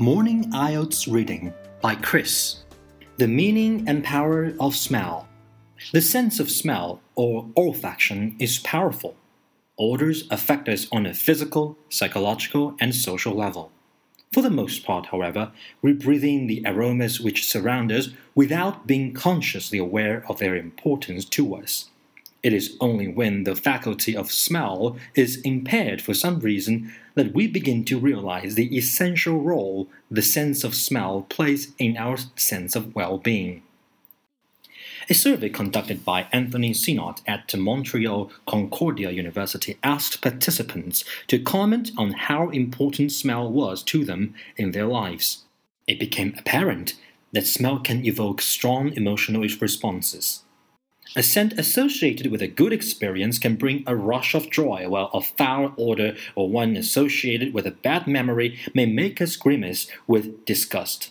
Morning 0.00 0.50
IELTS 0.50 1.12
Reading 1.12 1.52
by 1.82 1.94
Kris. 1.94 2.64
The 3.18 3.28
Meaning 3.28 3.84
and 3.86 4.02
Power 4.02 4.54
of 4.58 4.74
Smell. 4.74 5.28
The 5.92 6.00
sense 6.00 6.40
of 6.40 6.50
smell, 6.50 7.02
or 7.16 7.44
olfaction, 7.54 8.34
is 8.40 8.60
powerful. 8.60 9.14
Odors 9.76 10.26
affect 10.30 10.70
us 10.70 10.86
on 10.90 11.04
a 11.04 11.12
physical, 11.12 11.76
psychological, 11.90 12.76
and 12.80 12.94
social 12.94 13.34
level. 13.34 13.72
For 14.32 14.40
the 14.40 14.48
most 14.48 14.86
part, 14.86 15.08
however, 15.08 15.52
we 15.82 15.92
breathe 15.92 16.24
in 16.24 16.46
the 16.46 16.62
aromas 16.64 17.20
which 17.20 17.46
surround 17.46 17.92
us 17.92 18.08
without 18.34 18.86
being 18.86 19.12
consciously 19.12 19.78
aware 19.78 20.24
of 20.30 20.38
their 20.38 20.56
importance 20.56 21.26
to 21.26 21.56
us. 21.56 21.90
It 22.42 22.52
is 22.54 22.76
only 22.80 23.06
when 23.06 23.44
the 23.44 23.54
faculty 23.54 24.16
of 24.16 24.32
smell 24.32 24.96
is 25.14 25.40
impaired 25.42 26.00
for 26.00 26.14
some 26.14 26.40
reason 26.40 26.92
that 27.14 27.34
we 27.34 27.46
begin 27.46 27.84
to 27.84 27.98
realize 27.98 28.54
the 28.54 28.76
essential 28.76 29.42
role 29.42 29.88
the 30.10 30.22
sense 30.22 30.64
of 30.64 30.74
smell 30.74 31.26
plays 31.28 31.72
in 31.78 31.96
our 31.98 32.16
sense 32.36 32.74
of 32.74 32.94
well 32.94 33.18
being. 33.18 33.62
A 35.10 35.14
survey 35.14 35.48
conducted 35.48 36.04
by 36.04 36.28
Anthony 36.32 36.72
Synnott 36.72 37.20
at 37.26 37.54
Montreal 37.54 38.30
Concordia 38.46 39.10
University 39.10 39.76
asked 39.82 40.22
participants 40.22 41.04
to 41.26 41.38
comment 41.38 41.90
on 41.98 42.12
how 42.12 42.48
important 42.50 43.10
smell 43.10 43.50
was 43.50 43.82
to 43.84 44.04
them 44.04 44.34
in 44.56 44.70
their 44.70 44.86
lives. 44.86 45.44
It 45.86 45.98
became 45.98 46.34
apparent 46.38 46.94
that 47.32 47.46
smell 47.46 47.80
can 47.80 48.06
evoke 48.06 48.40
strong 48.40 48.92
emotional 48.92 49.42
responses. 49.42 50.42
A 51.16 51.24
scent 51.24 51.54
associated 51.58 52.28
with 52.28 52.40
a 52.40 52.46
good 52.46 52.72
experience 52.72 53.40
can 53.40 53.56
bring 53.56 53.82
a 53.84 53.96
rush 53.96 54.34
of 54.34 54.48
joy, 54.48 54.88
while 54.88 55.10
a 55.12 55.20
foul 55.20 55.74
odor 55.76 56.16
or 56.36 56.48
one 56.48 56.76
associated 56.76 57.52
with 57.52 57.66
a 57.66 57.72
bad 57.72 58.06
memory 58.06 58.58
may 58.74 58.86
make 58.86 59.20
us 59.20 59.34
grimace 59.34 59.88
with 60.06 60.44
disgust. 60.44 61.10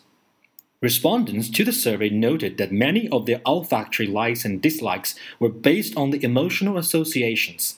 Respondents 0.82 1.50
to 1.50 1.66
the 1.66 1.74
survey 1.74 2.10
noted 2.10 2.58
that 2.58 2.72
many 2.72 3.10
of 3.10 3.26
their 3.26 3.42
olfactory 3.46 4.08
likes 4.08 4.46
and 4.46 4.62
dislikes 4.62 5.16
were 5.38 5.50
based 5.50 5.98
on 5.98 6.12
the 6.12 6.24
emotional 6.24 6.78
associations. 6.78 7.78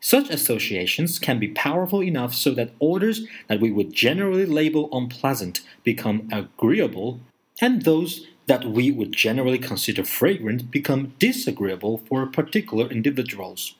Such 0.00 0.30
associations 0.30 1.20
can 1.20 1.38
be 1.38 1.46
powerful 1.46 2.02
enough 2.02 2.34
so 2.34 2.50
that 2.54 2.72
odors 2.80 3.24
that 3.46 3.60
we 3.60 3.70
would 3.70 3.92
generally 3.92 4.46
label 4.46 4.88
unpleasant 4.90 5.60
become 5.84 6.28
agreeable, 6.32 7.20
and 7.60 7.82
those 7.82 8.26
that 8.46 8.64
we 8.64 8.90
would 8.90 9.12
generally 9.12 9.58
consider 9.58 10.04
fragrant 10.04 10.70
become 10.70 11.14
disagreeable 11.18 11.98
for 12.08 12.26
particular 12.26 12.90
individuals. 12.90 13.74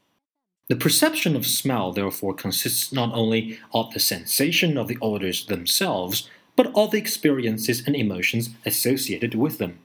The 0.69 0.77
perception 0.77 1.37
of 1.37 1.47
smell, 1.47 1.93
therefore, 1.93 2.35
consists 2.35 2.93
not 2.93 3.13
only 3.15 3.59
of 3.75 3.93
the 3.93 4.01
sensation 4.01 4.79
of 4.79 4.89
the 4.89 4.99
odors 5.03 5.47
themselves, 5.47 6.29
but 6.57 6.73
of 6.75 6.93
the 6.93 6.99
experiences 6.99 7.83
and 7.87 7.97
emotions 7.97 8.51
associated 8.65 9.35
with 9.35 9.59
them. 9.59 9.81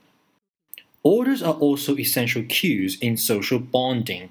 Odors 1.04 1.42
are 1.42 1.56
also 1.56 1.98
essential 1.98 2.44
cues 2.44 2.98
in 3.00 3.18
social 3.18 3.60
bonding. 3.60 4.30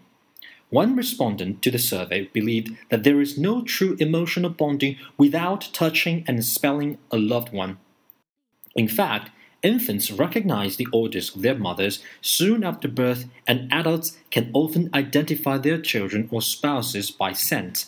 One 0.71 0.97
respondent 0.97 1.63
to 1.63 1.71
the 1.71 1.79
survey 1.79 2.29
believed 2.33 2.77
that 2.91 3.03
there 3.03 3.21
is 3.21 3.39
no 3.39 3.63
true 3.63 3.97
emotional 3.99 4.51
bonding 4.51 4.97
without 5.17 5.71
touching 5.73 6.25
and 6.27 6.45
smelling 6.45 6.99
a 7.11 7.17
loved 7.17 7.53
one. 7.53 7.79
In 8.75 8.89
fact, 8.89 9.31
Infants 9.67 10.13
recognize 10.13 10.77
the 10.77 10.87
odors 10.93 11.35
of 11.35 11.43
their 11.43 11.57
mothers 11.57 12.01
soon 12.21 12.63
after 12.63 12.87
birth, 12.87 13.25
and 13.49 13.67
adults 13.73 14.17
can 14.31 14.49
often 14.55 14.89
identify 14.95 15.59
their 15.59 15.77
children 15.77 16.29
or 16.31 16.41
spouses 16.41 17.11
by 17.11 17.33
scent. 17.33 17.87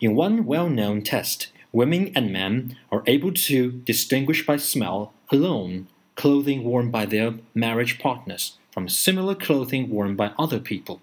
In 0.00 0.14
one 0.14 0.46
well 0.46 0.70
known 0.70 1.02
test, 1.02 1.48
women 1.70 2.10
and 2.14 2.32
men 2.32 2.78
are 2.90 3.02
able 3.06 3.34
to 3.34 3.72
distinguish 3.72 4.46
by 4.46 4.56
smell 4.56 5.12
alone 5.30 5.88
clothing 6.14 6.64
worn 6.64 6.90
by 6.90 7.04
their 7.04 7.34
marriage 7.54 7.98
partners 7.98 8.56
from 8.70 8.88
similar 8.88 9.34
clothing 9.34 9.90
worn 9.90 10.16
by 10.16 10.32
other 10.38 10.58
people. 10.58 11.02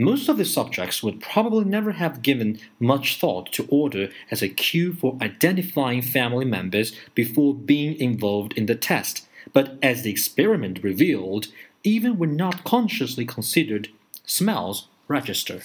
Most 0.00 0.28
of 0.28 0.36
the 0.36 0.44
subjects 0.44 1.02
would 1.02 1.20
probably 1.20 1.64
never 1.64 1.92
have 1.92 2.22
given 2.22 2.60
much 2.78 3.18
thought 3.18 3.52
to 3.54 3.66
order 3.68 4.10
as 4.30 4.42
a 4.42 4.48
cue 4.48 4.92
for 4.92 5.18
identifying 5.20 6.02
family 6.02 6.44
members 6.44 6.94
before 7.16 7.52
being 7.52 7.98
involved 7.98 8.52
in 8.52 8.66
the 8.66 8.76
test, 8.76 9.26
but 9.52 9.76
as 9.82 10.02
the 10.02 10.10
experiment 10.10 10.84
revealed, 10.84 11.48
even 11.82 12.16
when 12.16 12.36
not 12.36 12.62
consciously 12.62 13.24
considered, 13.24 13.88
smells 14.24 14.86
register. 15.08 15.62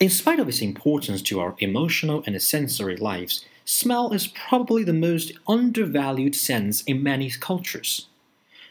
In 0.00 0.10
spite 0.10 0.40
of 0.40 0.48
its 0.48 0.60
importance 0.60 1.22
to 1.22 1.38
our 1.38 1.54
emotional 1.58 2.24
and 2.26 2.40
sensory 2.42 2.96
lives, 2.96 3.44
smell 3.64 4.12
is 4.12 4.26
probably 4.26 4.82
the 4.82 4.92
most 4.92 5.30
undervalued 5.46 6.34
sense 6.34 6.82
in 6.82 7.00
many 7.00 7.30
cultures. 7.30 8.08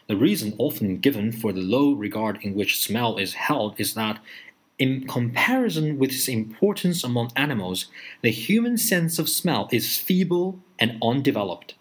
The 0.08 0.16
reason 0.16 0.54
often 0.58 0.98
given 0.98 1.32
for 1.32 1.52
the 1.52 1.60
low 1.60 1.92
regard 1.92 2.38
in 2.42 2.54
which 2.54 2.80
smell 2.80 3.16
is 3.16 3.34
held 3.34 3.80
is 3.80 3.94
that, 3.94 4.20
in 4.78 5.06
comparison 5.06 5.98
with 5.98 6.10
its 6.10 6.28
importance 6.28 7.02
among 7.02 7.32
animals, 7.34 7.86
the 8.22 8.30
human 8.30 8.76
sense 8.76 9.18
of 9.18 9.28
smell 9.28 9.68
is 9.72 9.98
feeble 9.98 10.60
and 10.78 10.98
undeveloped. 11.02 11.74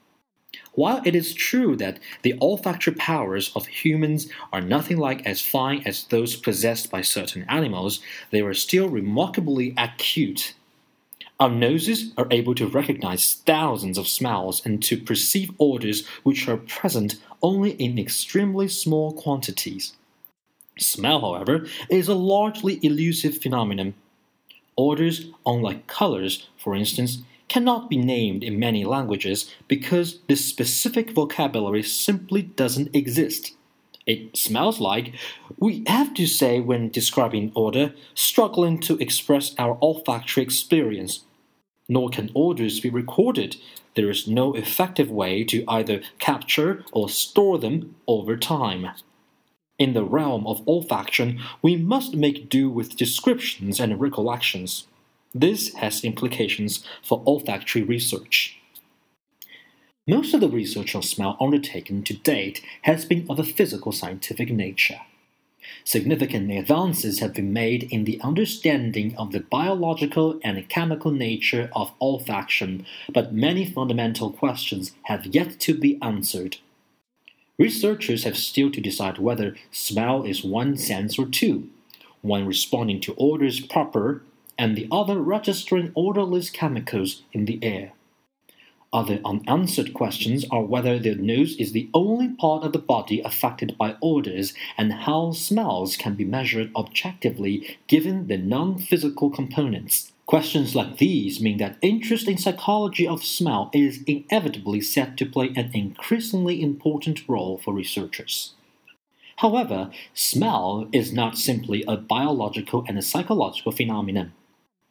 While 0.74 1.02
it 1.06 1.16
is 1.16 1.34
true 1.34 1.76
that 1.78 2.00
the 2.24 2.36
olfactory 2.42 2.96
powers 2.96 3.52
of 3.56 3.68
humans 3.68 4.28
are 4.52 4.62
nothing 4.62 4.98
like 4.98 5.26
as 5.26 5.42
fine 5.42 5.84
as 5.86 6.06
those 6.06 6.36
possessed 6.36 6.90
by 6.90 7.02
certain 7.02 7.46
animals, 7.48 8.02
they 8.32 8.42
are 8.42 8.54
still 8.54 8.90
remarkably 8.90 9.74
acute 9.78 10.54
our 11.40 11.50
noses 11.50 12.14
are 12.18 12.28
able 12.32 12.56
to 12.56 12.68
recognize 12.68 13.34
thousands 13.46 13.98
of 13.98 14.08
smells 14.08 14.66
and 14.66 14.82
to 14.84 14.98
perceive 14.98 15.52
odors 15.60 16.08
which 16.24 16.48
are 16.48 16.58
present 16.58 17.16
only 17.42 17.72
in 17.72 18.00
extremely 18.00 18.70
small 18.70 19.12
quantities. 19.12 19.94
Smell, 20.80 21.22
however, 21.22 21.68
is 21.90 22.08
a 22.08 22.16
largely 22.16 22.80
elusive 22.82 23.38
phenomenon. 23.38 23.96
Odors, 24.78 25.28
unlike 25.46 25.88
colors, 25.88 26.48
for 26.58 26.74
instance, 26.74 27.20
cannot 27.48 27.90
be 27.90 27.98
named 27.98 28.44
in 28.44 28.60
many 28.60 28.86
languages 28.86 29.54
because 29.68 30.20
this 30.28 30.44
specific 30.46 31.12
vocabulary 31.12 31.84
simply 31.84 32.42
doesn't 32.42 32.96
exist. 32.96 33.54
It 34.06 34.38
smells 34.38 34.80
like, 34.80 35.14
we 35.58 35.84
have 35.88 36.14
to 36.14 36.28
say 36.28 36.60
when 36.60 36.90
describing 36.90 37.52
odor, 37.56 37.94
struggling 38.14 38.80
to 38.82 38.98
express 38.98 39.56
our 39.58 39.78
olfactory 39.82 40.44
experience. 40.44 41.25
Nor 41.88 42.10
can 42.10 42.32
orders 42.34 42.80
be 42.80 42.90
recorded. 42.90 43.58
There 43.96 44.10
is 44.10 44.28
no 44.28 44.56
effective 44.56 45.10
way 45.10 45.44
to 45.46 45.64
either 45.68 46.02
capture 46.20 46.84
or 46.92 47.10
store 47.10 47.60
them 47.60 47.96
over 48.08 48.36
time. 48.38 48.90
In 49.78 49.94
the 49.94 50.04
realm 50.04 50.48
of 50.48 50.66
olfaction, 50.66 51.40
we 51.62 51.76
must 51.76 52.16
make 52.16 52.50
do 52.50 52.70
with 52.70 52.96
descriptions 52.96 53.80
and 53.80 54.00
recollections. 54.00 54.88
This 55.34 55.74
has 55.76 56.04
implications 56.04 56.86
for 57.04 57.22
olfactory 57.28 57.84
research. 57.84 58.58
Most 60.08 60.34
of 60.34 60.40
the 60.40 60.50
research 60.50 60.96
on 60.96 61.02
smell 61.02 61.36
undertaken 61.42 62.04
to 62.04 62.14
date 62.14 62.62
has 62.84 63.06
been 63.06 63.26
of 63.30 63.40
a 63.40 63.44
physical 63.44 63.92
scientific 63.92 64.50
nature. 64.50 65.02
Significant 65.84 66.52
advances 66.52 67.20
have 67.20 67.34
been 67.34 67.54
made 67.54 67.84
in 67.92 68.04
the 68.04 68.20
understanding 68.22 69.16
of 69.18 69.32
the 69.32 69.40
biological 69.40 70.40
and 70.44 70.68
chemical 70.70 71.12
nature 71.12 71.70
of 71.76 71.98
olfaction, 72.00 72.86
but 73.12 73.34
many 73.34 73.66
fundamental 73.66 74.32
questions 74.32 74.94
have 75.04 75.26
yet 75.28 75.60
to 75.60 75.74
be 75.74 75.98
answered. 76.02 76.58
Researchers 77.58 78.26
have 78.26 78.38
still 78.38 78.70
to 78.72 78.82
decide 78.82 79.18
whether 79.18 79.56
smell 79.72 80.24
is 80.24 80.44
one 80.44 80.76
sense 80.78 81.18
or 81.18 81.26
two, 81.26 81.70
one 82.22 82.46
responding 82.46 83.00
to 83.02 83.16
odors 83.18 83.60
proper, 83.60 84.22
and 84.58 84.76
the 84.76 84.88
other 84.92 85.20
registering 85.20 85.92
odorless 85.96 86.50
chemicals 86.50 87.24
in 87.34 87.46
the 87.46 87.60
air. 87.62 87.92
Other 88.96 89.20
unanswered 89.26 89.94
questions 89.94 90.46
are 90.50 90.64
whether 90.64 90.98
the 90.98 91.16
nose 91.16 91.58
is 91.58 91.74
the 91.74 91.90
only 91.94 92.30
part 92.30 92.64
of 92.64 92.72
the 92.72 92.80
body 92.80 93.20
affected 93.20 93.78
by 93.78 93.98
odors 94.02 94.54
and 94.78 94.94
how 94.94 95.34
smells 95.34 95.98
can 95.98 96.16
be 96.16 96.24
measured 96.24 96.72
objectively 96.78 97.78
given 97.88 98.28
the 98.28 98.38
non 98.38 98.78
physical 98.78 99.30
components. 99.30 100.14
Questions 100.26 100.76
like 100.76 100.98
these 100.98 101.42
mean 101.42 101.58
that 101.58 101.78
interest 101.82 102.30
in 102.30 102.38
psychology 102.38 103.06
of 103.06 103.22
smell 103.22 103.70
is 103.74 104.02
inevitably 104.08 104.80
set 104.80 105.18
to 105.18 105.26
play 105.26 105.52
an 105.58 105.72
increasingly 105.74 106.62
important 106.62 107.28
role 107.28 107.58
for 107.58 107.74
researchers. 107.74 108.54
However, 109.40 109.92
smell 110.14 110.88
is 110.94 111.12
not 111.12 111.38
simply 111.38 111.84
a 111.86 111.98
biological 111.98 112.86
and 112.88 112.98
a 112.98 113.02
psychological 113.02 113.74
phenomenon. 113.74 114.32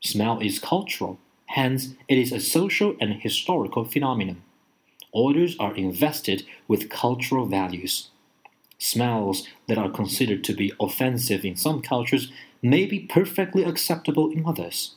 Smell 0.03 0.41
is 0.41 0.59
cultural, 0.59 1.19
Hence, 1.55 1.95
it 2.09 2.19
is 2.19 2.33
a 2.33 2.41
social 2.41 2.97
and 3.01 3.23
historical 3.23 3.85
phenomenon. 3.85 4.43
Odors 5.13 5.55
are 5.61 5.77
invested 5.77 6.45
with 6.67 6.91
cultural 6.91 7.47
values. 7.47 8.09
Smells 8.77 9.47
that 9.69 9.79
are 9.79 9.89
considered 9.89 10.43
to 10.43 10.53
be 10.53 10.73
offensive 10.81 11.45
in 11.45 11.55
some 11.55 11.81
cultures 11.81 12.33
may 12.61 12.87
be 12.87 12.99
perfectly 12.99 13.63
acceptable 13.63 14.33
in 14.33 14.45
others. 14.45 14.97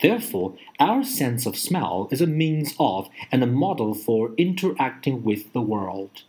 Therefore, 0.00 0.54
our 0.78 1.02
sense 1.02 1.44
of 1.44 1.58
smell 1.58 2.06
is 2.12 2.20
a 2.20 2.26
means 2.28 2.76
of 2.78 3.08
and 3.32 3.42
a 3.42 3.56
model 3.64 3.94
for 3.94 4.32
interacting 4.38 5.24
with 5.24 5.52
the 5.52 5.60
world. 5.60 6.22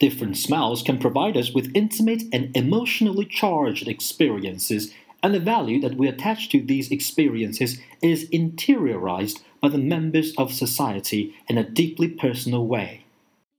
Different 0.00 0.36
smells 0.36 0.82
can 0.82 0.98
provide 0.98 1.38
us 1.38 1.54
with 1.54 1.72
intimate 1.74 2.24
and 2.30 2.54
emotionally 2.54 3.24
charged 3.24 3.88
experiences, 3.88 4.92
and 5.22 5.32
the 5.32 5.40
value 5.40 5.80
that 5.80 5.96
we 5.96 6.08
attach 6.08 6.48
to 6.50 6.60
these 6.60 6.90
experiences 6.90 7.78
is 8.02 8.28
interiorized 8.30 9.40
by 9.60 9.68
the 9.68 9.78
members 9.78 10.34
of 10.36 10.52
society 10.52 11.34
in 11.48 11.56
a 11.56 11.68
deeply 11.68 12.08
personal 12.08 12.66
way. 12.66 13.04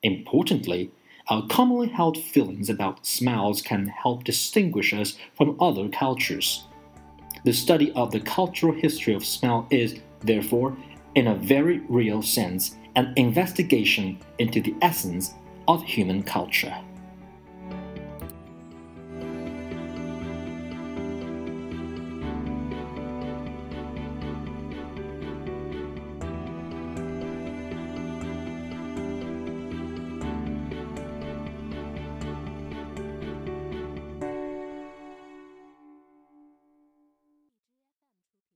Importantly, 0.02 0.92
our 1.30 1.48
commonly 1.48 1.88
held 1.88 2.18
feelings 2.18 2.70
about 2.70 3.06
smells 3.06 3.62
can 3.62 3.88
help 3.88 4.26
distinguish 4.26 4.94
us 4.94 5.18
from 5.38 5.56
other 5.62 5.88
cultures. 5.88 6.66
The 7.46 7.54
study 7.54 7.94
of 7.94 8.12
the 8.12 8.20
cultural 8.20 8.74
history 8.74 9.14
of 9.14 9.26
smell 9.26 9.66
is, 9.72 10.00
therefore, 10.20 10.76
in 11.16 11.28
a 11.28 11.36
very 11.36 11.80
real 11.88 12.22
sense, 12.22 12.76
an 12.96 13.14
investigation 13.16 14.20
into 14.40 14.62
the 14.62 14.76
essence 14.82 15.34
of 15.68 15.84
human 15.84 16.24
culture. 16.24 16.76